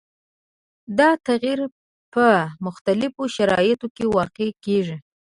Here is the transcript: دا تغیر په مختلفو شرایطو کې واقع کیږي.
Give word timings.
دا 0.99 1.09
تغیر 1.27 1.59
په 2.13 2.25
مختلفو 2.65 3.23
شرایطو 3.35 3.87
کې 3.95 4.05
واقع 4.17 4.49
کیږي. 4.65 4.97